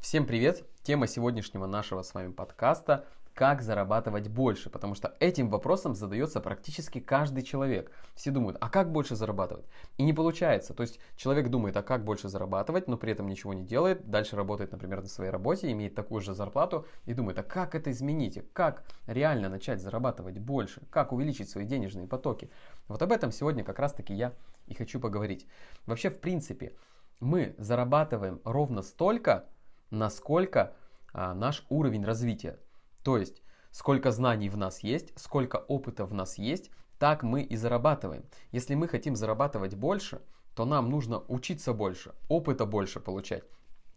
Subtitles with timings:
[0.00, 0.64] Всем привет!
[0.82, 7.00] Тема сегодняшнего нашего с вами подкаста как зарабатывать больше, потому что этим вопросом задается практически
[7.00, 7.92] каждый человек.
[8.14, 9.66] Все думают, а как больше зарабатывать?
[9.98, 10.72] И не получается.
[10.72, 14.36] То есть человек думает, а как больше зарабатывать, но при этом ничего не делает, дальше
[14.36, 18.42] работает, например, на своей работе, имеет такую же зарплату и думает, а как это изменить?
[18.54, 20.80] Как реально начать зарабатывать больше?
[20.90, 22.50] Как увеличить свои денежные потоки?
[22.88, 24.32] Вот об этом сегодня как раз таки я
[24.66, 25.46] и хочу поговорить.
[25.84, 26.72] Вообще, в принципе,
[27.20, 29.44] мы зарабатываем ровно столько,
[29.90, 30.74] насколько
[31.12, 32.58] а, наш уровень развития.
[33.02, 37.56] То есть, сколько знаний в нас есть, сколько опыта в нас есть, так мы и
[37.56, 38.24] зарабатываем.
[38.52, 40.20] Если мы хотим зарабатывать больше,
[40.54, 43.44] то нам нужно учиться больше, опыта больше получать.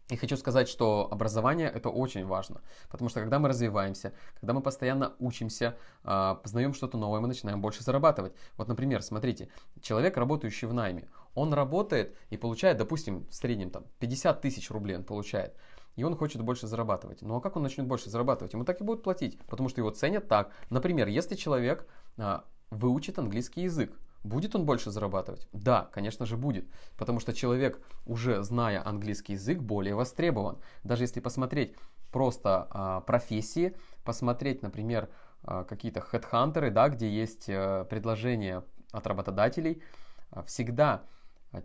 [0.10, 4.62] И хочу сказать, что образование это очень важно, потому что когда мы развиваемся, когда мы
[4.62, 8.34] постоянно учимся, а, познаем что-то новое, мы начинаем больше зарабатывать.
[8.58, 9.50] Вот, например, смотрите,
[9.82, 14.98] человек, работающий в найме, он работает и получает, допустим, в среднем там 50 тысяч рублей
[14.98, 15.56] он получает
[15.96, 17.22] и он хочет больше зарабатывать.
[17.22, 18.54] Ну а как он начнет больше зарабатывать?
[18.54, 20.52] Ему так и будут платить, потому что его ценят так.
[20.70, 21.88] Например, если человек
[22.18, 25.48] а, выучит английский язык, Будет он больше зарабатывать?
[25.52, 26.66] Да, конечно же будет,
[26.98, 30.60] потому что человек, уже зная английский язык, более востребован.
[30.84, 31.76] Даже если посмотреть
[32.10, 33.76] просто а, профессии,
[34.06, 35.10] посмотреть, например,
[35.44, 39.84] а, какие-то хедхантеры, да, где есть а, предложения от работодателей,
[40.32, 41.04] а, всегда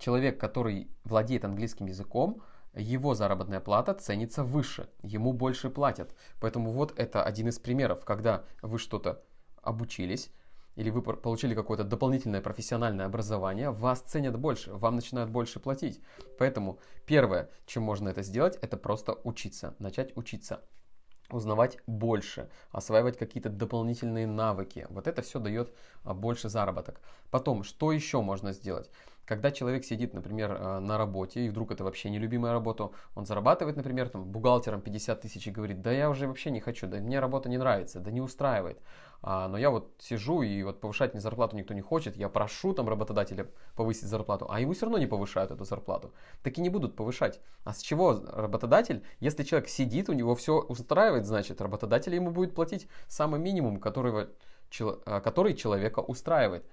[0.01, 2.43] человек, который владеет английским языком,
[2.75, 6.15] его заработная плата ценится выше, ему больше платят.
[6.41, 9.23] Поэтому вот это один из примеров, когда вы что-то
[9.63, 10.31] обучились,
[10.77, 16.01] или вы получили какое-то дополнительное профессиональное образование, вас ценят больше, вам начинают больше платить.
[16.39, 20.61] Поэтому первое, чем можно это сделать, это просто учиться, начать учиться
[21.31, 24.87] узнавать больше, осваивать какие-то дополнительные навыки.
[24.91, 25.73] Вот это все дает
[26.05, 27.01] а, больше заработок.
[27.31, 28.91] Потом, что еще можно сделать?
[29.29, 33.77] Когда человек сидит, например, э, на работе, и вдруг это вообще нелюбимая работа, он зарабатывает,
[33.77, 37.21] например, там, бухгалтером 50 тысяч и говорит, да я уже вообще не хочу, да мне
[37.21, 38.81] работа не нравится, да не устраивает.
[39.21, 42.73] А, но я вот сижу и вот повышать мне зарплату никто не хочет, я прошу
[42.73, 46.15] там работодателя повысить зарплату, а ему все равно не повышают эту зарплату.
[46.43, 47.39] Так и не будут повышать.
[47.65, 52.55] А с чего работодатель, если человек сидит, у него все устраивает, значит, работодатель ему будет
[52.55, 54.29] платить самый минимум, которого,
[54.81, 56.65] э, который человека устраивает.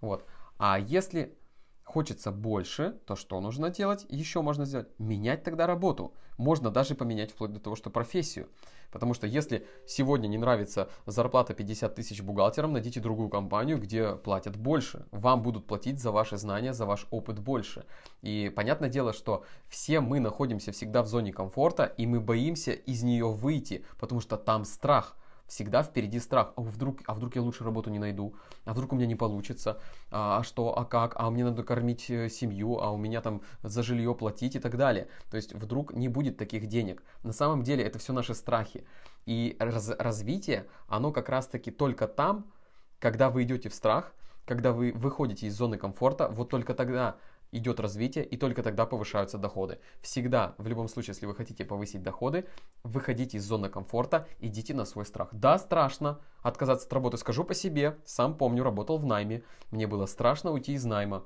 [0.00, 0.24] Вот.
[0.58, 1.36] А если
[1.84, 4.06] хочется больше, то что нужно делать?
[4.08, 4.88] Еще можно сделать.
[4.98, 6.12] Менять тогда работу.
[6.38, 8.48] Можно даже поменять вплоть до того, что профессию.
[8.90, 14.56] Потому что если сегодня не нравится зарплата 50 тысяч бухгалтерам, найдите другую компанию, где платят
[14.56, 15.06] больше.
[15.10, 17.84] Вам будут платить за ваши знания, за ваш опыт больше.
[18.20, 23.02] И понятное дело, что все мы находимся всегда в зоне комфорта, и мы боимся из
[23.02, 25.16] нее выйти, потому что там страх
[25.52, 26.54] всегда впереди страх.
[26.56, 28.34] А вдруг, а вдруг я лучше работу не найду?
[28.64, 29.80] А вдруг у меня не получится?
[30.10, 30.76] А, а что?
[30.78, 31.14] А как?
[31.16, 32.78] А мне надо кормить э, семью?
[32.80, 35.08] А у меня там за жилье платить и так далее.
[35.30, 37.02] То есть вдруг не будет таких денег.
[37.22, 38.86] На самом деле это все наши страхи.
[39.26, 42.46] И раз, развитие, оно как раз таки только там,
[42.98, 44.14] когда вы идете в страх,
[44.46, 47.16] когда вы выходите из зоны комфорта, вот только тогда
[47.52, 49.78] идет развитие, и только тогда повышаются доходы.
[50.00, 52.46] Всегда, в любом случае, если вы хотите повысить доходы,
[52.82, 55.28] выходите из зоны комфорта, идите на свой страх.
[55.32, 60.06] Да, страшно отказаться от работы, скажу по себе, сам помню, работал в найме, мне было
[60.06, 61.24] страшно уйти из найма,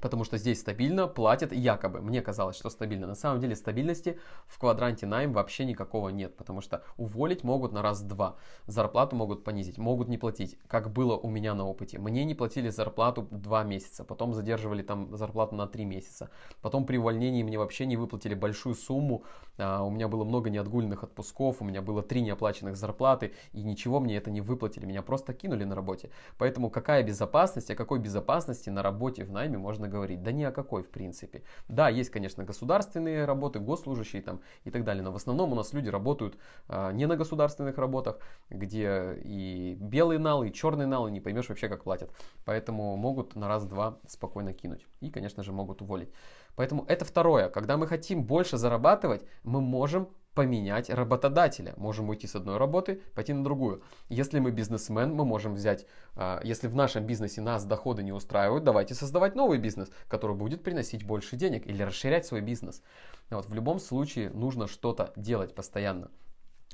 [0.00, 2.00] Потому что здесь стабильно платят якобы.
[2.00, 3.06] Мне казалось, что стабильно.
[3.06, 6.36] На самом деле стабильности в квадранте найм вообще никакого нет.
[6.36, 8.36] Потому что уволить могут на раз-два.
[8.66, 10.58] Зарплату могут понизить, могут не платить.
[10.66, 11.98] Как было у меня на опыте.
[11.98, 14.04] Мне не платили зарплату два месяца.
[14.04, 16.30] Потом задерживали там зарплату на три месяца.
[16.62, 19.24] Потом при увольнении мне вообще не выплатили большую сумму.
[19.58, 21.60] А, у меня было много неотгульных отпусков.
[21.60, 23.32] У меня было три неоплаченных зарплаты.
[23.52, 24.86] И ничего мне это не выплатили.
[24.86, 26.10] Меня просто кинули на работе.
[26.38, 30.22] Поэтому какая безопасность, о какой безопасности на работе в найме можно говорить?
[30.22, 31.42] Да ни о какой, в принципе.
[31.68, 35.72] Да, есть, конечно, государственные работы, госслужащие там и так далее, но в основном у нас
[35.72, 36.38] люди работают
[36.68, 38.18] а, не на государственных работах,
[38.50, 42.10] где и белый нал, и черный нал, и не поймешь вообще, как платят.
[42.44, 44.86] Поэтому могут на раз-два спокойно кинуть.
[45.00, 46.10] И, конечно же, могут уволить.
[46.56, 47.48] Поэтому это второе.
[47.48, 51.74] Когда мы хотим больше зарабатывать, мы можем поменять работодателя.
[51.76, 53.82] Можем уйти с одной работы, пойти на другую.
[54.08, 55.84] Если мы бизнесмен, мы можем взять,
[56.14, 60.62] а, если в нашем бизнесе нас доходы не устраивают, давайте создавать новый бизнес, который будет
[60.62, 62.84] приносить больше денег или расширять свой бизнес.
[63.30, 66.08] Вот, в любом случае нужно что-то делать постоянно.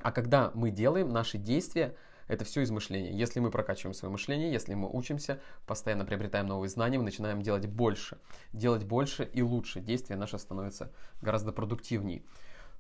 [0.03, 1.97] А когда мы делаем наши действия,
[2.29, 3.19] это все из мышления.
[3.19, 7.65] Если мы прокачиваем свое мышление, если мы учимся, постоянно приобретаем новые знания, мы начинаем делать
[7.65, 8.19] больше.
[8.53, 9.81] Делать больше и лучше.
[9.81, 10.93] Действия наши становятся
[11.23, 12.25] гораздо продуктивнее.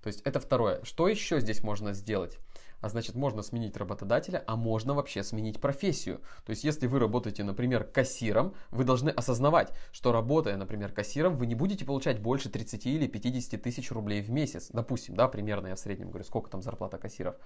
[0.05, 0.85] То есть это второе.
[0.85, 2.39] Что еще здесь можно сделать?
[2.83, 6.21] А значит, можно сменить работодателя, а можно вообще сменить профессию.
[6.45, 11.47] То есть, если вы работаете, например, кассиром, вы должны осознавать, что работая, например, кассиром, вы
[11.47, 14.69] не будете получать больше 30 или 50 тысяч рублей в месяц.
[14.71, 17.37] Допустим, да, примерно я в среднем говорю, сколько там зарплата кассиров.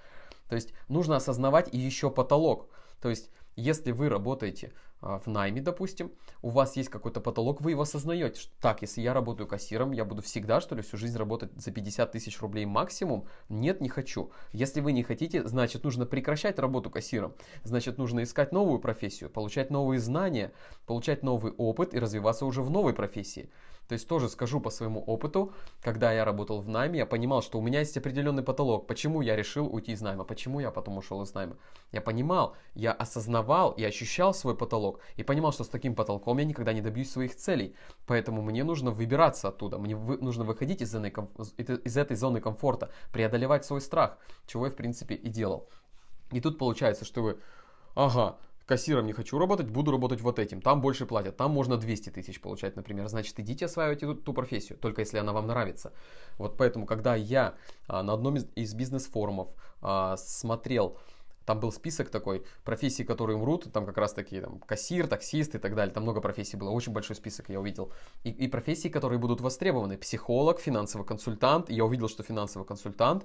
[0.49, 2.71] То есть, нужно осознавать и еще потолок.
[3.01, 6.13] То есть, если вы работаете а, в найме, допустим,
[6.43, 10.05] у вас есть какой-то потолок, вы его осознаете, что так, если я работаю кассиром, я
[10.05, 13.27] буду всегда, что ли, всю жизнь работать за 50 тысяч рублей максимум?
[13.49, 14.31] Нет, не хочу.
[14.53, 17.35] Если вы не хотите, значит, нужно прекращать работу кассиром.
[17.65, 20.53] Значит, нужно искать новую профессию, получать новые знания,
[20.87, 23.51] получать новый опыт и развиваться уже в новой профессии.
[23.89, 27.59] То есть тоже скажу по своему опыту, когда я работал в найме, я понимал, что
[27.59, 28.87] у меня есть определенный потолок.
[28.87, 30.25] Почему я решил уйти из найма?
[30.25, 31.57] Почему я потом ушел из найма?
[31.91, 35.01] Я понимал, я осознавал и ощущал свой потолок.
[35.17, 37.75] И понимал, что с таким потолком я никогда не добьюсь своих целей.
[38.07, 39.79] Поэтому мне нужно выбираться оттуда.
[39.79, 44.77] Мне вы, нужно выходить из, из этой зоны комфорта, преодолевать свой страх, чего я в
[44.77, 45.67] принципе и делал.
[46.31, 47.39] И тут получается, что вы,
[47.95, 48.37] ага,
[48.69, 50.61] кассиром не хочу работать, буду работать вот этим.
[50.61, 53.09] Там больше платят, там можно 200 тысяч получать, например.
[53.09, 55.93] Значит, идите осваивайте ту, ту профессию, только если она вам нравится.
[56.37, 57.55] Вот поэтому, когда я
[57.89, 59.49] а, на одном из, из бизнес-форумов
[59.81, 60.99] а, смотрел
[61.47, 65.59] там был список такой профессий, которые умрут, там как раз такие там кассир, таксист и
[65.59, 67.91] так далее, там много профессий было, очень большой список я увидел.
[68.23, 73.25] И, и профессии, которые будут востребованы, психолог, финансовый консультант, я увидел, что финансовый консультант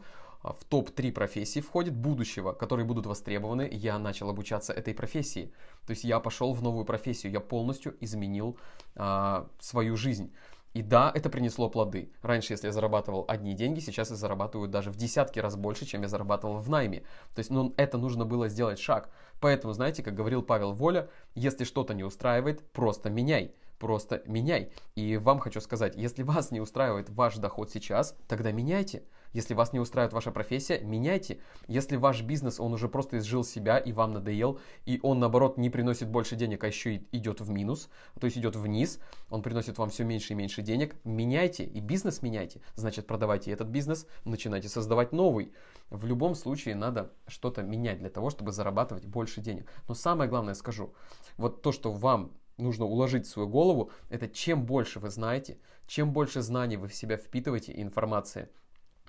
[0.51, 5.53] в топ-3 профессий входит будущего, которые будут востребованы, я начал обучаться этой профессии.
[5.87, 8.57] То есть я пошел в новую профессию, я полностью изменил
[8.95, 10.33] а, свою жизнь.
[10.73, 12.11] И да, это принесло плоды.
[12.23, 16.01] Раньше, если я зарабатывал одни деньги, сейчас я зарабатываю даже в десятки раз больше, чем
[16.01, 17.03] я зарабатывал в найме.
[17.35, 19.09] То есть, ну, это нужно было сделать шаг.
[19.39, 23.53] Поэтому, знаете, как говорил Павел Воля, если что-то не устраивает, просто меняй
[23.83, 24.71] просто меняй.
[24.95, 29.03] И вам хочу сказать, если вас не устраивает ваш доход сейчас, тогда меняйте.
[29.33, 31.39] Если вас не устраивает ваша профессия, меняйте.
[31.67, 35.69] Если ваш бизнес, он уже просто изжил себя и вам надоел, и он наоборот не
[35.69, 38.99] приносит больше денег, а еще и идет в минус, то есть идет вниз,
[39.29, 42.61] он приносит вам все меньше и меньше денег, меняйте и бизнес меняйте.
[42.75, 45.51] Значит, продавайте этот бизнес, начинайте создавать новый.
[45.89, 49.69] В любом случае надо что-то менять для того, чтобы зарабатывать больше денег.
[49.89, 50.93] Но самое главное скажу,
[51.35, 56.13] вот то, что вам нужно уложить в свою голову, это чем больше вы знаете, чем
[56.13, 58.49] больше знаний вы в себя впитываете и информации–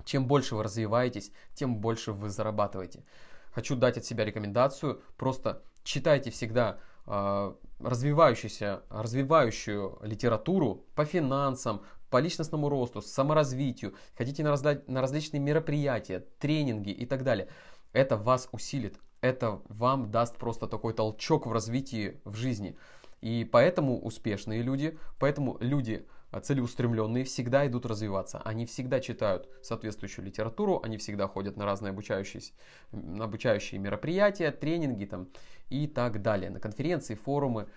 [0.05, 3.03] чем больше вы развиваетесь, тем больше вы зарабатываете.
[3.51, 5.01] Хочу дать от себя рекомендацию.
[5.17, 6.77] Просто читайте всегда
[7.07, 13.95] э, развивающуюся, развивающую литературу по финансам, по личностному росту, саморазвитию.
[14.15, 17.49] Хотите на, разда- на различные мероприятия, тренинги и так далее.
[17.91, 18.99] Это вас усилит.
[19.21, 22.77] Это вам даст просто такой толчок в развитии в жизни.
[23.25, 28.39] И поэтому успешные люди, поэтому люди а целеустремленные всегда идут развиваться.
[28.45, 32.43] Они всегда читают соответствующую литературу, они всегда ходят на разные обучающие,
[32.91, 35.29] обучающие мероприятия, тренинги там,
[35.69, 37.67] и так далее, на конференции, форумы.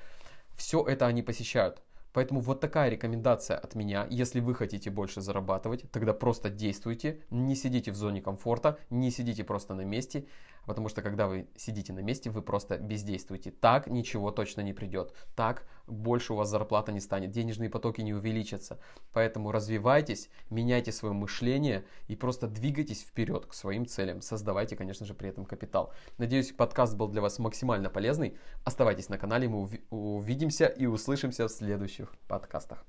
[0.54, 1.80] Все это они посещают.
[2.12, 4.06] Поэтому вот такая рекомендация от меня.
[4.10, 9.44] Если вы хотите больше зарабатывать, тогда просто действуйте, не сидите в зоне комфорта, не сидите
[9.44, 10.26] просто на месте,
[10.68, 13.50] потому что когда вы сидите на месте, вы просто бездействуете.
[13.50, 15.14] Так ничего точно не придет.
[15.34, 18.78] Так больше у вас зарплата не станет, денежные потоки не увеличатся.
[19.12, 24.20] Поэтому развивайтесь, меняйте свое мышление и просто двигайтесь вперед к своим целям.
[24.20, 25.92] Создавайте, конечно же, при этом капитал.
[26.18, 28.36] Надеюсь, подкаст был для вас максимально полезный.
[28.64, 32.84] Оставайтесь на канале, мы увидимся и услышимся в следующих подкастах.